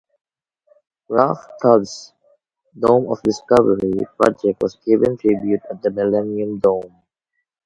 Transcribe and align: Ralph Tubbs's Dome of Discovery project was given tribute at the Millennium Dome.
Ralph 1.09 1.45
Tubbs's 1.61 2.13
Dome 2.75 3.11
of 3.11 3.21
Discovery 3.21 3.99
project 4.17 4.63
was 4.63 4.75
given 4.77 5.15
tribute 5.15 5.61
at 5.69 5.83
the 5.83 5.91
Millennium 5.91 6.57
Dome. 6.57 7.03